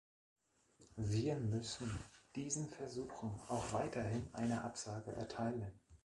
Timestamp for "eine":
4.33-4.63